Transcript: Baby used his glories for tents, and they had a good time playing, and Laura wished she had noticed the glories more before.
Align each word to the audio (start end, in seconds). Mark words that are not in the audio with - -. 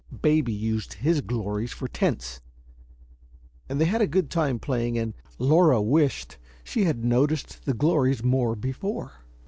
Baby 0.23 0.51
used 0.51 0.93
his 0.93 1.21
glories 1.21 1.71
for 1.71 1.87
tents, 1.87 2.41
and 3.69 3.79
they 3.79 3.85
had 3.85 4.01
a 4.01 4.07
good 4.07 4.31
time 4.31 4.57
playing, 4.57 4.97
and 4.97 5.13
Laura 5.37 5.79
wished 5.79 6.39
she 6.63 6.85
had 6.85 7.05
noticed 7.05 7.65
the 7.65 7.75
glories 7.75 8.23
more 8.23 8.55
before. 8.55 9.11